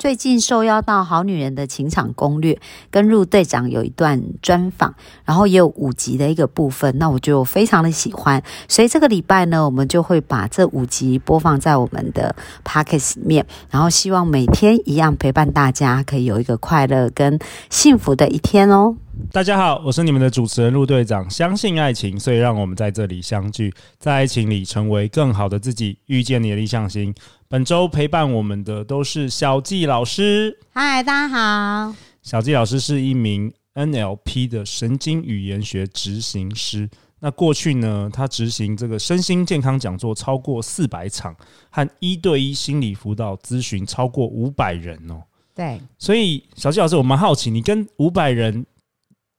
[0.00, 2.54] 最近受邀到《好女人的情场攻略》
[2.90, 4.94] 跟入队长有一段专访，
[5.26, 17.38] 然后也有五集的一个部分，那我就非常的喜欢，所以这个礼拜呢，我们就会把这五集播放在我们的 p o c k e t 里面，然后希望每天一样陪伴大家，可以有一个快乐跟
[17.68, 18.96] 幸福的一天哦。
[19.28, 21.28] 大家好，我是你们的主持人陆队长。
[21.30, 27.14] 相信爱情，所以让我们在这里相聚，在爱情里成为更好的自己，遇见你的理想型。
[27.48, 30.58] 本周陪伴我们的都是小纪老师。
[30.72, 31.94] 嗨，大家好。
[32.22, 36.88] 小纪老师是一名 NLP 的神经语言学执行师。
[37.20, 41.36] 那过去呢，他执行这个身心健康讲座超过四百场，
[41.70, 45.22] 和一对一心理辅导咨询超过五百人哦。
[45.54, 48.64] 对，所以小纪老师，我蛮好奇，你跟五百人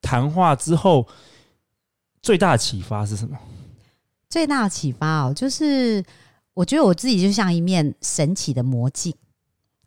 [0.02, 1.07] 谈话之后，
[2.21, 3.38] 最大的启发是什么？
[4.30, 6.03] 最大的启发哦，就是。
[6.53, 9.16] 我觉得我自己就像一面神奇的魔镜，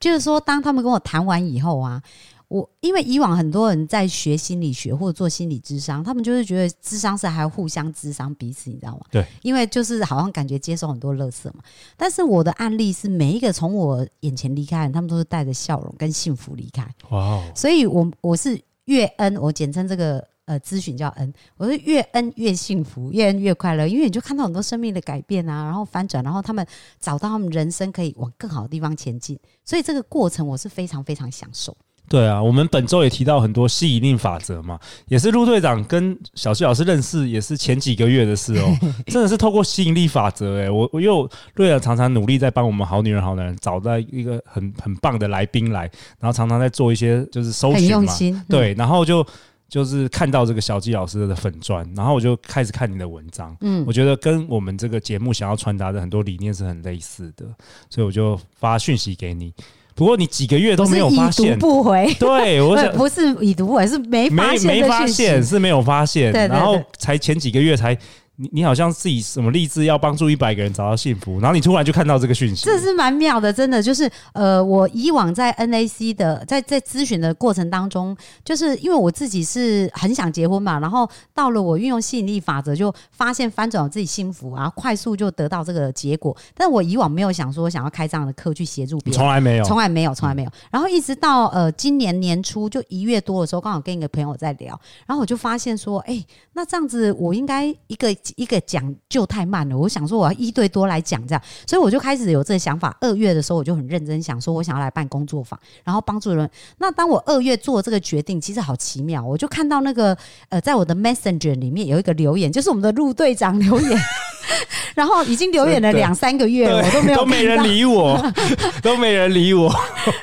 [0.01, 2.03] 就是说，当他们跟我谈完以后啊，
[2.48, 9.01] 我因为以往很多人在学心理学或者做心理智商，他们就是觉得智商是还要互相智商彼此，你知道吗？
[9.11, 11.62] 对，因为就是好像感觉接受很多乐色嘛。
[11.98, 16.83] 但是我的案例是每一个从我眼前离开的人，他们都是带着笑容跟幸福离开。
[17.11, 17.53] 哇哦！
[17.55, 20.29] 所以我我是越恩，我简称这个。
[20.47, 26.67] 呃，咨询叫恩，我说越恩越幸福，越恩越快乐，因为你就看到很多生命的改变啊，然后翻转，然后他们
[27.01, 31.75] 找到他们人生可以往更好的地方前进，所以这个过程我是非常非常享受。
[32.09, 38.77] 对啊，我们本周也提到很多吸引力法则嘛，也是陆队长跟小谢老师认识，也是前几个月的事哦，
[39.09, 48.13] 真的是透过吸引力法则哎，我我又陆队长常常努力在帮我们好女人好男人找到一个很很棒的来宾来，然后常常在做一些就是搜寻嘛，
[48.49, 49.27] 对，然后就。
[49.67, 53.57] 就是看到这个小纪老师的粉砖，然后我就开始看你的文章。
[53.61, 57.45] 嗯，我觉得跟我们这个节目想要传达的很多理念是很类似的，
[57.91, 59.53] 所以我就发讯息给你。
[59.95, 62.13] 不过你几个月都没有发现，不回。
[62.19, 66.33] 对，我想不是已读不回，是没没没发现，是没有发现。
[66.33, 67.97] 然后才前几个月才。
[68.36, 86.36] 你你好像自己什么励志要帮助一百个人找到幸福，然后你突然就看到这个讯息，这是蛮妙的，真的就是呃，我以往在 NAC 的在在咨询的过程当中，就是因为我自己是很想结婚嘛，然后到了我运用吸引力法则，就发现翻转我自己幸福，然后快速就得到这个结果。
[86.56, 90.51] 但我以往没有想说想要开这样的课去协助别人，从来没有，从来没有，从来没有。
[90.72, 96.20] 然后一直到呃今年年初就一月多的时候，刚好跟一个朋友在聊，然后我就发现说，哎，
[96.55, 98.12] 那这样子我应该一个。
[98.36, 102.96] 一个讲就太慢了，我想说我要一对多来讲这样，所以我就开始有这个想法。
[103.01, 106.48] 二月的时候我就很认真想说，我想要来办工作坊，然后帮助人。
[106.79, 110.17] 那当我二月做这个决定，其实好奇妙，我就看到那个
[110.48, 114.01] 呃，在我的 Messenger 里面有一个留言，就是我们的陆队长留言，
[114.95, 118.33] 然后已经留言了两三个月，我都没有都没人理我，
[118.83, 119.74] 都没人理我。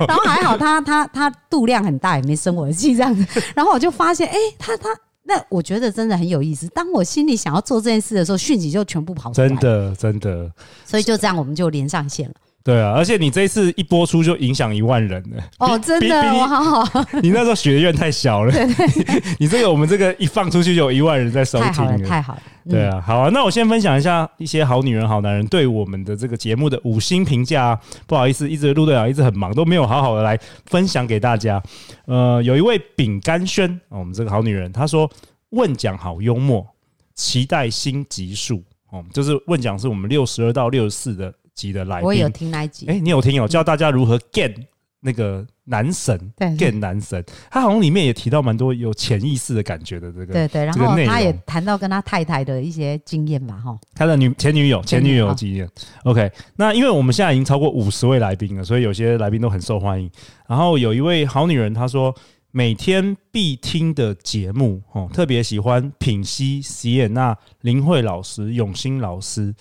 [0.07, 3.41] 然后还好他他他度量很大，也没生我的气这样子。
[3.55, 4.89] 然后我就发现，哎，他他。
[5.33, 6.67] 那我觉得真的很有意思。
[6.73, 9.47] 当我心里想要做这件事的时候，讯息就全部跑出来。
[9.47, 10.51] 真的，真的。
[10.85, 12.35] 所以就这样，我们就连上线了。
[12.63, 15.43] 对啊，而且你这一次一播出就影响一万人了。
[15.59, 17.05] 哦，真的，我好好。
[17.23, 18.51] 你那时候学院太小了。
[18.51, 18.65] 对
[19.03, 19.23] 对。
[19.39, 21.71] 你这个我们这个一放出去就有一万人在收听。
[21.71, 22.41] 太好了，太好了。
[22.69, 23.29] 对啊，好啊。
[23.33, 27.79] 那我先分享一下一些好女人、好男人对我们的这个节目的五星评价。
[28.07, 31.61] 不好意思，一直陆队长一直很忙，都没有好好的来分享给大家。
[32.05, 35.09] 呃，有一位饼干轩，我们这个好女人，她说。
[35.51, 36.65] 问讲好幽默，
[37.13, 39.03] 期待新集数哦。
[39.11, 42.85] 就是问讲是我们六十二到六十四的集的来宾，我有听那集。
[42.87, 43.45] 哎，你有听哦？
[43.45, 44.55] 教大家如何 get
[45.01, 47.21] 那个男神，对，get 男神。
[47.49, 50.63] 他好像里面也提到蛮多有潜意识的感觉的这个，对对。
[50.63, 53.77] 然后他也谈到跟他太太的一些经验吧，哈。
[53.93, 55.67] 他的女前女友，前女友经验。
[56.03, 60.09] OK，那因为我们现在已经超过五十位来宾了，所以有些来宾都很受欢迎。
[60.47, 62.15] 然后有一位好女人，她说。
[62.53, 69.55] 每天必听的节目，哦，特别喜欢品析席演娜、林慧老师、永新老师。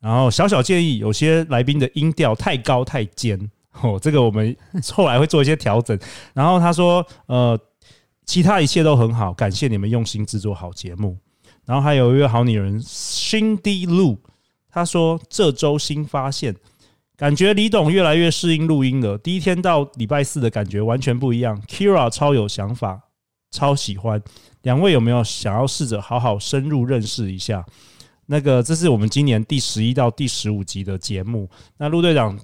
[0.00, 3.38] 然后小小建议，有些来宾的音调太高太尖，
[3.82, 4.56] 哦，这个我们
[4.92, 5.98] 后来会做一些调整。
[6.34, 7.58] 然后他说，呃，
[8.24, 11.16] 其他一切都很好，感谢你们用心制作好节目。
[11.64, 14.18] 然后还有一位好女人 Cindy Lu，
[14.68, 16.54] 他说这周新发现。
[17.16, 19.18] 感觉李董越来越适应录音了。
[19.18, 21.60] 第一天到礼拜四的感觉完全不一样。
[21.68, 22.98] Kira 超有想法，
[23.50, 24.22] 超喜欢。
[24.62, 27.62] 两位有没有想要试着好好深入认识一下？
[28.24, 31.46] 那个这是我们今年第十一到第十五集的节目。
[31.76, 32.38] 那陆队长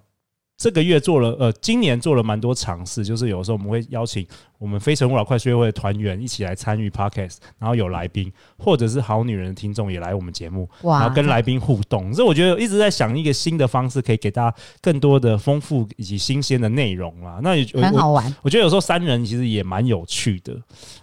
[0.57, 4.27] 这个月做了，呃，今年做了蛮多尝试，就是有时候我们会邀请
[4.59, 12.11] 我们非诚勿扰快学会的团员一起来参与 podcast，然后有来宾或者是好女人的听众也来我们节目，然后跟来宾互动。
[12.15, 17.39] 所以我觉得一直在想一个新的方式，可以给大家更多的丰富以及新鲜的内容啊。
[17.43, 18.35] 那也很好玩。
[18.43, 20.57] 我觉得有时候三人其实也蛮有趣的。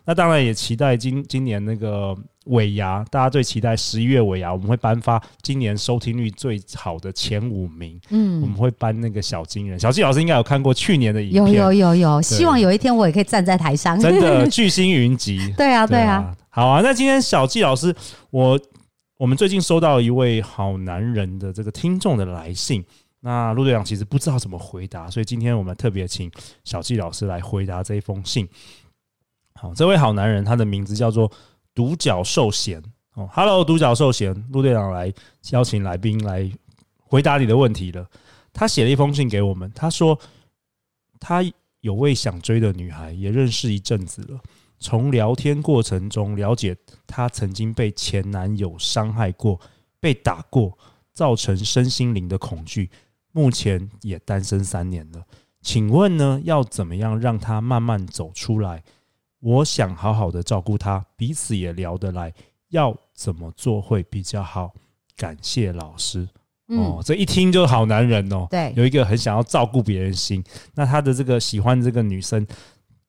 [0.04, 2.18] 那当然也期待今今年那个。
[2.46, 8.00] 尾牙，大家最期待十一月尾牙，我们会颁发今年收听率最好的前五名。
[8.10, 15.40] 嗯，我们会颁那个小金人，小纪老师应该有看过去年的影片，有有有有，希望有一天我也可以站在台上，真的巨星云集。
[15.56, 16.82] 对啊，对啊，好啊。
[16.82, 17.96] 那今天小纪老师，
[18.30, 18.60] 我
[19.18, 22.84] 我们最近收到一位好男人的这个听众的来信，
[23.22, 26.30] 那陆队长其实不知道怎么回答，所以今天我们特别请
[26.66, 28.46] 小纪老师来回答这一封信。
[29.54, 31.32] 好，这位好男人，他的名字叫做。
[31.76, 32.82] 独角兽贤
[33.14, 35.14] 哦，Hello，独角兽贤，陆队长来
[35.52, 36.52] 邀请来宾来
[36.98, 38.08] 回答你的问题了。
[38.52, 40.20] 他写了一封信给我们，他说
[41.20, 41.44] 他
[41.82, 44.40] 有位想追的女孩，也认识一阵子了。
[44.80, 46.76] 从聊天过程中了解，
[47.08, 49.60] 她曾经被前男友伤害过，
[50.00, 50.78] 被打过，
[51.14, 52.90] 造成身心灵的恐惧。
[53.32, 55.26] 目前也单身三年了，
[55.62, 58.84] 请问呢，要怎么样让她慢慢走出来？
[59.44, 62.34] 我想好好的照顾他，彼此也聊得来，
[62.70, 64.72] 要怎么做会比较好？
[65.18, 66.28] 感谢老师
[66.68, 68.48] 哦，这一听就是好男人哦。
[68.50, 70.44] 对，有一个很想要照顾别人心，
[70.74, 72.48] 那他的这个喜欢这个女生。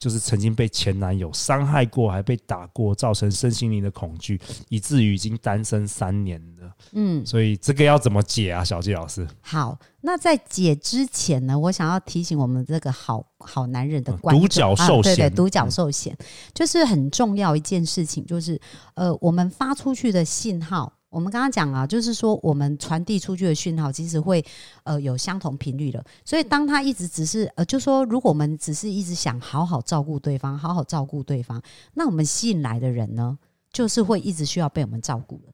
[0.05, 6.71] 就是曾经被前男友伤害过，还被打过，造成身心灵的恐惧，以至于已经单身三年了。
[6.93, 9.27] 嗯，所以这个要怎么解啊，小季老师？
[9.41, 16.15] 好，那在解之前呢，我想要提醒我们这个好好男人的独角兽对对，独角兽险
[16.53, 18.61] 就是很重要一件事情，就是
[18.97, 20.93] 呃，我们发出去的信号。
[21.15, 24.45] 我们刚刚讲啊，就是说我们传递出去的讯号其实会
[24.83, 31.63] 呃有相同频率的，所以当他一直只是呃，就说如果我们只是一直想好好照顾对方，好好照顾对方，
[31.95, 33.39] 那我们吸引来的人呢，
[33.73, 35.53] 就是会一直需要被我们照顾的。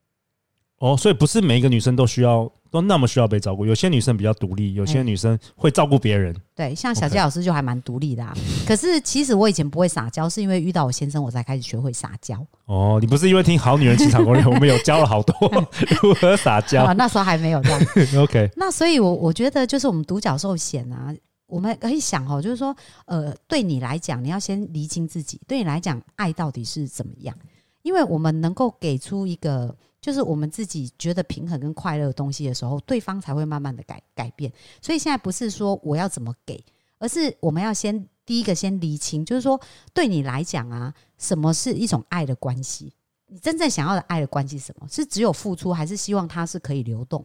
[0.81, 6.35] 哦，所以不是每一个女生都需要都那么需要被照顾，有些女生比较独立，有些女生会照顾别人。
[6.55, 8.23] 对，像小杰老师就还蛮独立的。
[8.23, 8.33] 啊。
[8.65, 12.35] 可是其实我以前不会撒娇，是因为遇到我先生，我才开始学会撒娇。
[12.65, 15.35] 哦，你不是因为听好女人情场攻略，我们有教了好多
[16.01, 16.93] 如何撒娇啊？
[16.93, 17.81] 那时候还没有这样。
[18.23, 21.13] OK，那所以，我我觉得就是我们独角兽险啊，
[21.45, 22.75] 我们可以想哦，就是说，
[23.05, 27.35] 呃，对你来讲，你要先厘清自己，对你来讲，爱到底是怎么样？
[27.83, 29.75] 因为我们能够给出一个。
[30.01, 34.51] 就是我们自己觉得平衡跟快乐的东西的时候，对方才会慢慢的改改变。
[34.81, 36.61] 所以现在不是说我要怎么给，
[36.97, 39.61] 而是我们要先第一个先厘清，就是说
[39.93, 42.91] 对你来讲啊，什么是一种爱的关系？
[43.27, 44.87] 你真正想要的爱的关系是什么？
[44.89, 47.23] 是只有付出，还是希望它是可以流动？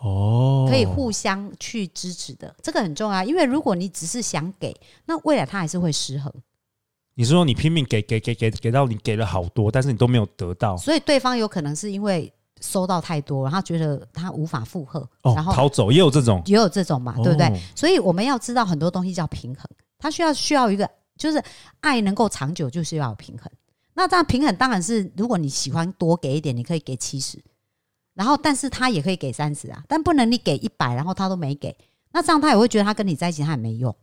[0.00, 3.22] 哦，可以互相去支持的，这个很重要。
[3.22, 6.32] 因为如果你只是想给，那未来它还是会失衡。
[7.14, 17.60] 你是说你拼命给给给给给到你给了好多，但是你都没有得到，所以对方有可能是因为收到太多，然后觉得他无法负荷，然后逃走，也有这种，也有这种嘛，对不对？
[17.74, 19.64] 所以我们要知道很多东西叫平衡，
[19.98, 20.88] 它需要需要一个，
[21.18, 21.42] 就是
[21.80, 23.50] 爱能够长久，就是要有平衡。
[23.94, 27.38] 那这样平衡当然是，如果你喜欢多给一点，你可以给七十，
[28.14, 31.76] 然后但是他也可以给三十啊，但不能你给一百，然后他都没给，
[32.12, 33.94] 那这样他也会觉得他跟你在一起他也没用。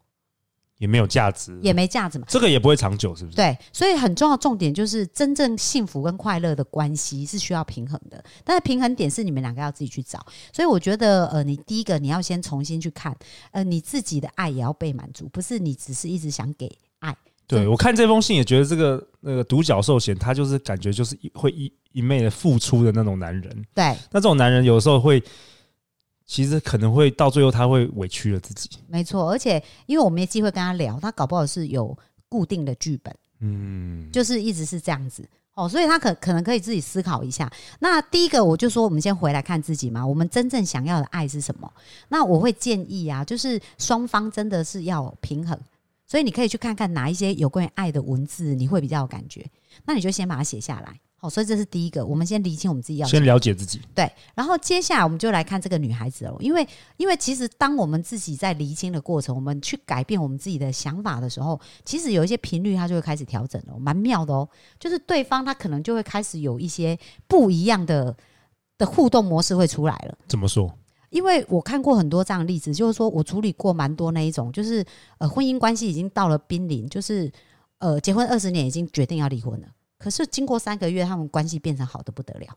[0.79, 2.25] 也没有价值，也没价值嘛。
[2.27, 3.35] 这个也不会长久，是不是？
[3.35, 10.25] 对，所以很重要重点就是真正幸福跟快乐的关系是需要平衡的，但是平衡点是你们两个要自己去找。
[10.51, 13.15] 所以我觉得，呃，你第一个你要先重新去看，
[13.51, 17.15] 呃，你自己的爱也要被满足，不是你只是一直想给爱。
[17.45, 23.65] 对我看这封信也觉得这个那个独角兽险，他就是感觉就是会一一昧的付出的那种男人。
[23.75, 25.21] 对，那这种男人有时候会。
[26.29, 28.69] 其实可能会到最后，他会委屈了自己。
[28.87, 31.97] 没错，而且因为我没机会跟他聊，他搞不好是有
[32.29, 37.51] 固定的剧本，嗯，就是一直是这样子哦，所以他可可能可以自己思考一下。
[37.79, 41.73] 那第一个，我就说，我们先回来看自己嘛，我们真正想要的爱是什么？
[42.09, 45.59] 那我会建议啊，就是双方真的是要平衡，
[46.05, 49.43] 所以你可以去看看哪一些有关于爱的文字，你会比较有感觉。
[49.83, 50.99] 那你就先把它写下来。
[51.21, 53.81] 好，所以这是第一个，我们先理清我们自己要先了解自己。
[53.93, 64.47] 对，然后接下来我们就来看这个女孩子哦，因为因为其实当我们自己在厘清的过程，我们去改变我们自己的想法的时候，其实有一些频率它就会开始调整了，蛮妙的哦。
[64.79, 66.97] 就是对方他可能就会开始有一些
[67.27, 68.15] 不一样的
[68.77, 70.17] 的互动模式会出来了。
[70.25, 70.73] 怎么说？
[71.09, 74.85] 因为我看过很多这样的例子，就是说我处理过蛮多那一种，就是
[75.17, 77.29] 呃婚姻关系已经到了濒临，就是
[77.79, 79.67] 呃结婚二十年已经决定要离婚了。
[79.99, 82.47] 可是经过三个月，他们关系变成好的不得了。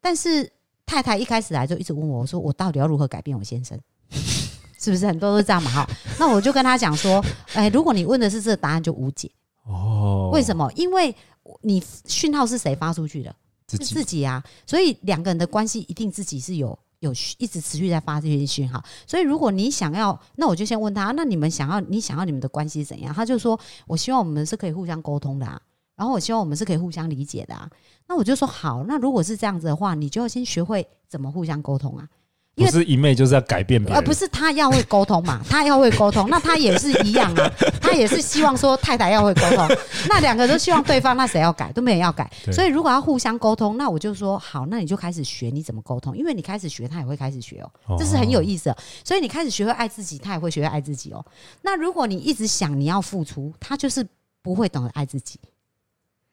[0.00, 0.50] 但是
[0.84, 3.78] 太太一开始来就一直问我，我说我到底要如何改变我先生？
[4.80, 5.70] 是不是很多都是这样嘛？
[5.70, 5.88] 哈，
[6.18, 7.24] 那我就跟他讲说，
[7.54, 9.30] 哎，如果你问的是这个答案，就无解
[9.64, 10.30] 哦。
[10.32, 10.68] 为什么？
[10.74, 11.14] 因为
[11.60, 13.32] 你讯号是谁发出去的？
[13.68, 14.42] 是自己啊。
[14.66, 18.82] 所以两个人的关系一定自己是有有一直持续在发这些讯号。
[19.06, 23.14] 所以如果你想要，那我就先问他，那你们想要你想要你们的关系怎样？
[23.14, 25.62] 他就说，我希望我们是可以互相沟通的，啊，
[25.96, 27.54] 然后我希望我们是可以互相理解的。
[27.54, 27.68] 啊。
[28.08, 32.06] 那我就说好，那如果是这样子的话，你就要先学会怎么互相沟通啊。
[32.54, 35.40] 不是一昧就是要改变别人，而不是他要会沟通嘛？
[35.48, 37.50] 他要会沟通，那他也是一样啊。
[37.80, 39.66] 他也是希望说太太要会沟通，
[40.06, 42.30] 那两个都希望对方，那谁要改都没人要改。
[42.52, 48.70] 所以如果要互相沟通，那我就说好，那你就开始学你怎么沟通，因为你开始学，他也会开始学哦，这是很有意思。
[49.02, 51.24] 所以你开始学会爱自己，他也会学会爱自己哦。
[51.62, 54.06] 那如果你一直想你要付出，他就是
[54.42, 55.40] 不会懂得爱自己。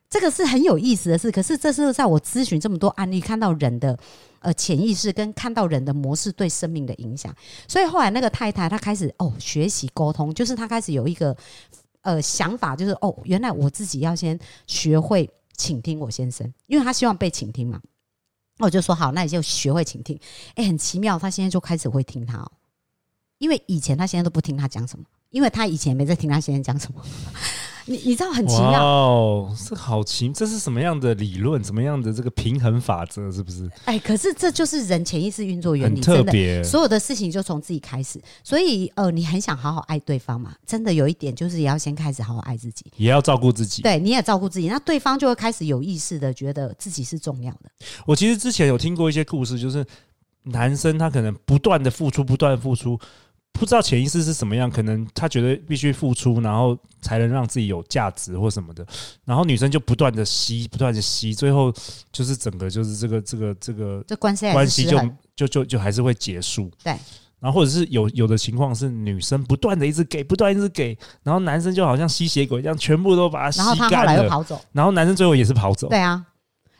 [0.09, 3.95] 这个是很有意思的事，可是这是在我咨询这么多案例，看到人的
[4.39, 7.31] 呃潜意识跟看到人的模式对生命的影响，
[7.67, 11.37] 所以后来那个太太她开始哦学习沟通，就是她开始有一个
[12.01, 17.79] 呃想法，就是哦原来我自己要先学会倾听我先生，因为他希望被倾听嘛，
[18.57, 20.19] 那我就说好，那你就学会倾听。
[20.55, 22.51] 哎，很奇妙，他现在就开始会听他哦，
[23.37, 26.99] 因为以前他现在都不听他讲什么，因为他以前没在听他先生讲什么。
[27.89, 31.61] 你你知道很奇妙哦，这好奇，这是什么样的理论？
[31.63, 33.31] 什么样的这个平衡法则？
[33.31, 33.67] 是不是？
[33.85, 36.63] 哎，可是这就是人潜意识运作原理，特别。
[36.63, 40.53] 所有的事情就从自己开始，所以呃，你很想好好爱对方嘛？
[40.67, 43.81] 真的有一点就是也要先开始好好爱自己，也要照顾自己。
[43.81, 47.71] 对，你也照顾自己，那对方就会开始有意识的觉得自己是重要的。
[48.05, 49.83] 我其实之前有听过一些故事，就是
[50.43, 52.99] 男生他可能不断的付出，不断付出。
[53.51, 58.85] 不知道潜意识是什么样，可能他觉得必须付出，然后才能让自己有价值或什么的。
[59.25, 61.73] 然后女生就不断的吸，不断的吸，最后
[62.11, 64.97] 就是整个就是这个这个这个这关系关系就
[65.35, 66.71] 就就就还是会结束。
[66.83, 66.95] 对。
[67.41, 73.75] 然后或者是有有的情况是女生不断的一直给，不断一直给，然后男生就好像吸血鬼一样，全部都把它吸干了。
[73.75, 74.61] 然后他后来又跑走。
[74.73, 75.87] 然后男生最后也是跑走。
[75.87, 76.25] 对啊，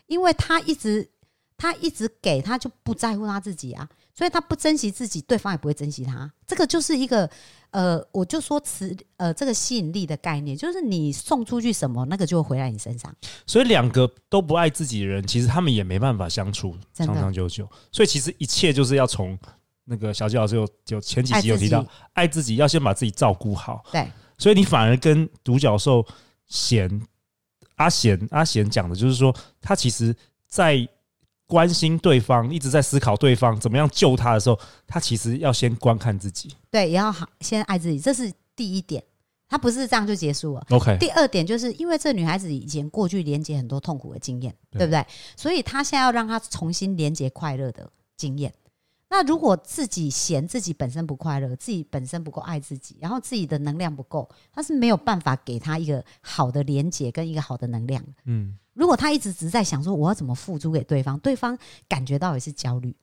[0.08, 1.10] 因为他一直
[1.58, 3.88] 他一直给，他就不在乎他自己啊。
[4.20, 6.30] 所以他不珍惜自己，对方也不会珍惜他。
[6.46, 7.30] 这个就是一个
[7.72, 13.16] 呃，我就说磁呃，这个吸引力的概念，就是你送出去什么，那个就会回来你身上。
[13.48, 17.66] 所以两个都不爱自己的人，其实他们也没办法相处长长久久。
[17.94, 19.40] 所以其实一切就是要从
[19.86, 23.82] 那个小吉老师有有前几集有提到，爱自己要先把自己照顾好。
[23.90, 24.06] 对，
[24.38, 26.06] 所以你反而跟独角兽
[26.46, 27.02] 贤
[27.76, 30.14] 阿贤阿贤讲的就是说，他其实
[30.46, 30.86] 在。
[31.50, 39.04] 关心对方，一直在思考对方怎么样救他的时候，他其实要先观看自己，对，也要好先爱自己，这是第一点。
[39.48, 40.64] 他不是这样就结束了。
[40.70, 40.96] OK。
[41.00, 45.04] 第二点就是因为这女孩子以前过去连接很多痛苦的经验，对不对？
[45.36, 48.54] 所以她现在要让她重新连接快乐的经验。
[49.10, 58.04] 那如果自己嫌自己本身不快乐，自己本身不够爱自己，然后自己的能量不够，他是没有办法给他一个好的连接跟一个好的能量。
[58.26, 58.56] 嗯。
[58.80, 61.58] 如果他一直只在想说我要怎么付出给对方，对方
[61.90, 62.96] 感觉到也是焦虑，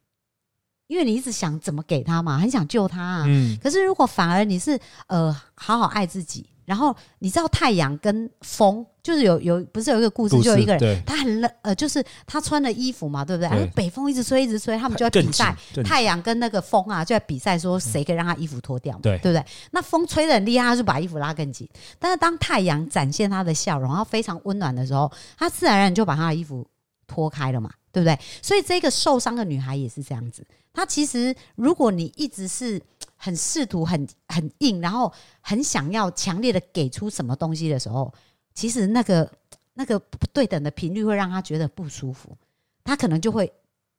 [0.87, 3.25] 因为你一直想怎么给他嘛，很想救他啊。
[3.26, 3.59] 嗯。
[3.62, 6.47] 可是如果反而你是呃好好爱自己。
[6.67, 13.49] 然后你知道太阳跟风，就是有有不是有一个故事，就有一个人他很冷，呃，就是他穿了衣服嘛，对不对？
[13.49, 15.57] 然北风一直吹，一直吹，他们就在比赛。
[15.85, 19.45] 太阳跟那个风啊，就在比赛，说谁可以让他衣服脱掉，对对不对？
[19.71, 21.69] 那风吹的很厉害，他就把衣服拉更紧。
[21.99, 26.67] 但是当太阳展现他的笑容，然后非常温暖的时候，他自然而然就把他的衣服
[27.07, 28.19] 脱开了嘛，对不对？
[28.43, 30.45] 所以这个受伤的女孩也是这样子。
[30.75, 32.83] 她其实，如果你一直是。
[33.17, 38.13] 很试图很很硬，然后很想要强烈的给出什么东西的时候，
[38.55, 39.31] 其实那个
[39.75, 42.37] 那个不对等的频率会让他觉得不舒服，
[42.85, 43.53] 他可能就会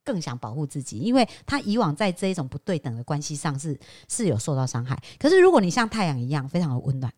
[0.04, 4.98] 更想保护自己，因为他以往在这一种不对等的关系上是是有受到伤害。
[5.18, 7.12] 可是如果你像太阳一样非常的温暖，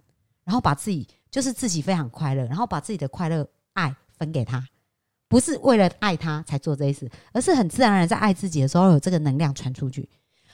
[0.45, 4.67] 然后把自己就是自己非常快乐，然后把自己的快乐爱分给他，
[5.29, 10.09] 不是为了爱他才做这些事，而是很自然而然在爱自己的时候有这个能量传出去。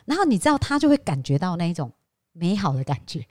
[0.06, 1.92] 然后你知道，他就会感觉到那一种
[2.32, 3.22] 美好的感觉。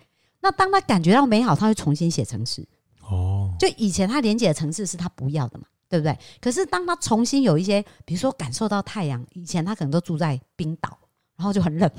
[0.41, 2.63] 那当他感觉到美好，他会重新写城市。
[3.09, 6.17] 哦，就以前他连接的城市是他不要的嘛，对不对？
[6.39, 10.97] 可是当他重新有一些，比如说感受到太阳，以前他可能都住在冰岛，
[11.35, 11.89] 然后就很冷。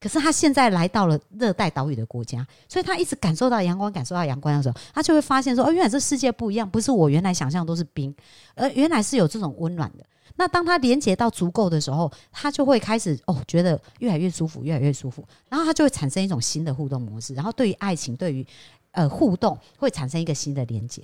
[0.00, 8.14] 可是他现在来到了热带岛屿的国家，所以他一直感受到阳光，感受到阳光的时候，他就会发现说：哦，原来这世界不一样，不是我原来想象都是冰，
[8.54, 10.04] 而原来是有这种温暖的。
[10.36, 15.24] 那当他连接到足够的时候，他就会开始哦，觉得越来越舒服，越来越舒服。
[15.48, 18.46] 然后他就会产生一种新的互动模式，然后对于爱情，对于
[18.92, 21.02] 呃互动，会产生一个新的连接。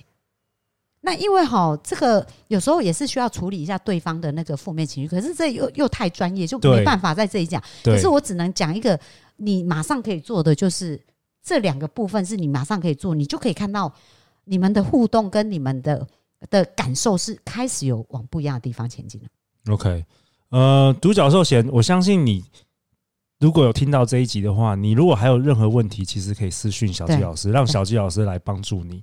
[1.02, 7.62] 那因为哈，这个有时候也是需要处理一下对方的那个负面情绪，可是这又又太专业，就没办法在这里讲。
[7.84, 8.98] 可是我只能讲一个，
[9.36, 11.00] 你马上可以做的就是
[11.44, 13.92] 这两个部分是你马上可以做，你就可以看到
[14.46, 16.04] 你们的互动跟你们的
[16.50, 19.28] 的感受是开始有往不一样的地方前进了。
[19.72, 20.04] OK，
[20.50, 22.44] 呃，独角兽贤，我相信你。
[23.38, 28.94] 如果有听到这一集的话，你如果还有任何问题，其实可以私讯小纪老师，让小纪老师来帮助你。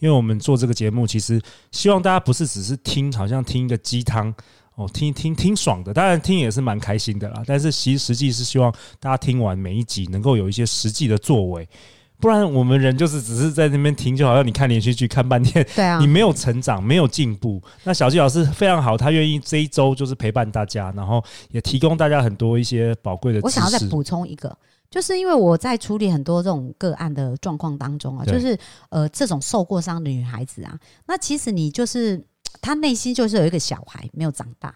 [0.00, 1.40] 因为我们做这个节目，其实
[1.70, 4.34] 希望大家不是只是听，好像听一个鸡汤
[4.74, 7.44] 哦，听听听爽的，当然听也是蛮开心的啦。
[7.46, 11.68] 但是其实实际是希望大家听完每一集，能够有一些实际的作为。
[12.18, 17.62] 不然我们人就是只是在那边停，就好像你看连续剧看半天，对啊，你没有成长，没有进步。
[17.84, 23.40] 那小纪老师非常好，他愿意这一周就是陪伴大家，然后也提供大家很多一些宝贵的。
[23.42, 24.56] 我想要再补充一个，
[24.90, 28.58] 就是因为我在处理很多这种个案的状况当中啊，就是
[28.88, 32.24] 呃这种受过伤的女孩子啊，那其实你就是
[32.60, 34.74] 她内心就是有一个小孩没有长大。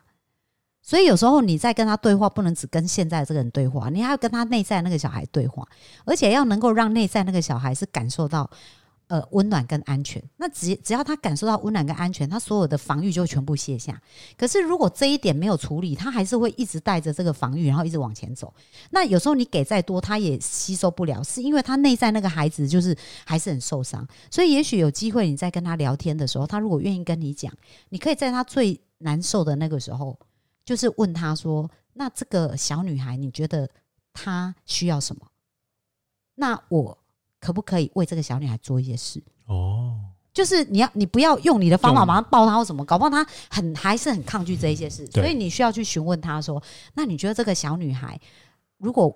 [0.91, 5.65] 所以有时候你在跟他对话，不能只跟现在这个人对话，你还要跟他内在那个小孩对话，
[6.05, 8.51] 而且要能够让内在那个小孩是感受到
[9.07, 10.21] 呃温暖跟安全。
[10.39, 14.03] 那只只要他感受到温暖跟安全，他所有的防御就全部卸下。
[14.37, 18.53] 可是如果这一点没有处理，他还是会一直带着这个防御，然后一直往前走。
[18.91, 24.05] 那有时候你给再多，他也吸收不了，是因为他内在那个孩子就是还是很受伤。
[24.29, 27.53] 所以也许有机会你在跟他聊天的时候，他如果愿意跟你讲，
[27.91, 30.19] 你可以在他最难受的那个时候。
[30.71, 33.69] 就是问他说：“那这个小女孩，你觉得
[34.13, 35.27] 她需要什么？
[36.37, 36.97] 那我
[37.41, 39.99] 可不可以为这个小女孩做一些事？”哦，
[40.33, 46.63] 就是你要，你不要用你的方法马上抱她或什么，搞不好她很还是很抗拒这一些事，所以你需要去询问她说
[46.95, 48.17] ：“那你觉得这个小女孩
[48.79, 49.13] 如果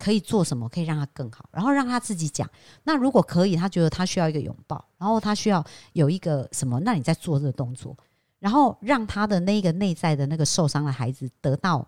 [0.00, 1.48] 可以做什么，可以让她更好？
[1.52, 2.50] 然后让她自己讲。
[2.82, 6.80] 那如果可以，她觉得她需要一个拥抱，然后她需要有一个什么？
[6.80, 7.96] 那你在做这个动作。”
[8.38, 11.86] 然后让他的那个内在的那个受伤的孩子得到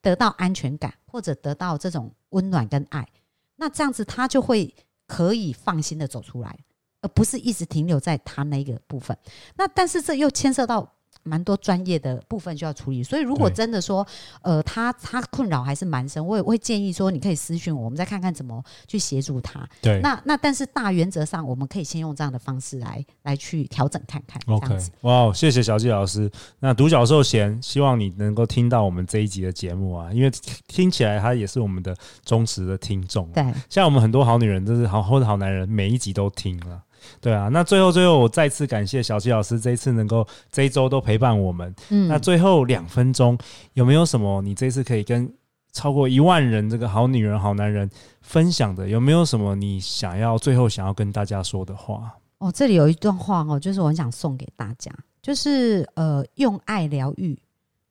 [0.00, 3.08] 得到安全感，或者得到这种温暖跟爱，
[3.56, 4.74] 那这样子他就会
[5.06, 6.58] 可以放心的走出来，
[7.00, 9.16] 而不是一直停留在他那个部分。
[9.56, 10.95] 那但是这又牵涉到。
[11.26, 14.06] 蛮多专业的部分需要处理，所以如果真的说，
[14.42, 19.68] 呃，他他困扰还是蛮深，我也会建议说，你可以私讯我，我们再看看怎么去协助他。
[19.82, 24.40] 对，那那但是大原则上，我们可以先用这样的方式来来去调整看看。
[24.46, 26.30] OK，哇，谢谢小纪老师。
[26.60, 30.30] 那独角兽贤，希望你能够听到我们这一集的节目啊，因为
[30.68, 33.26] 听起来他也是我们的忠实的听众。
[33.32, 36.82] 对，像我们很多好女人，就是好或者好男人，每一集都听了。
[37.20, 41.74] 对啊，那最后最后我再次感谢小七老师这一次能够这一周都陪伴我们。
[41.90, 43.36] 嗯，那最后两分钟
[43.74, 45.32] 有没有什么你这次可以跟
[45.72, 47.90] 超过一万人这个好女人好男人
[48.22, 48.88] 分享的？
[48.88, 52.14] 有没有什么你想要最后想要跟大家说的话？
[52.38, 54.92] 哦，这里有一段话哦，就是我很想送给大家，
[55.22, 57.38] 就是呃，用爱疗愈，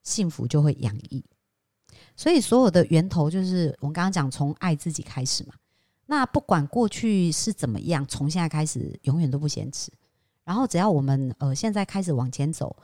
[0.03, 1.23] 幸福就会洋溢。
[2.15, 5.53] 所以所有的源头就是我们刚刚讲从爱自己开始嘛。
[6.07, 9.91] 那不管过去是怎么样，从现在开始永远都不嫌迟。
[10.43, 12.75] 然后只要我们呃现在开始往前走，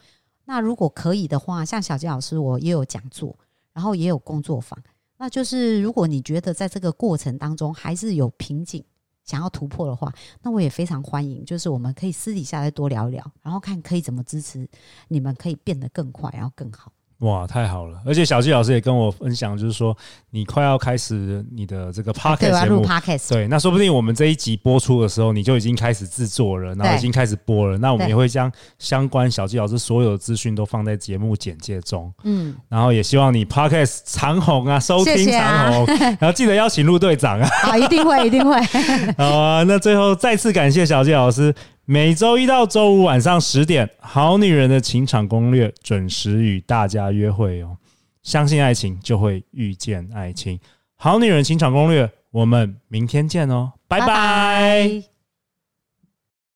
[0.46, 3.38] 那如果可以的话，像小杰老师我也有讲座，
[3.74, 4.82] 然后也有工作坊。
[5.18, 8.84] 那就是如果你觉得在这个过程当中还是有瓶颈，
[9.24, 14.68] 想要突破的话，那我也非常欢迎，就是我们可以私底下再多聊一聊，然后看可以怎么支持
[15.10, 16.92] 你们，可以变得更快，然后更好。
[17.22, 18.00] 哇，太好了！
[18.04, 19.96] 而且小纪老师也跟我分享，就是说
[20.32, 22.84] 你快要开始你的这个 podcast 节目，
[23.30, 27.78] 对，那说不定我们这一集播出的时候，你就已经开始制作了，然后已经开始播了。
[27.78, 32.12] 那我们也会将相关小纪老师所有的资讯都放在节目简介中。
[32.24, 35.86] 嗯，然后也希望你 podcast 长红啊，收听长红，
[36.20, 38.60] 然后记得邀请陆队长啊，好，一定会，一定会。
[39.16, 41.54] 好啊，那最后再次感谢小纪老师。
[41.92, 47.76] 每周一到周五晚上十点，《好女人的情场攻略》准时与大家约会哦。
[48.24, 50.58] 相信爱情，就会遇见爱情。
[50.96, 55.11] 《好女人情场攻略》，我们明天见哦，拜拜。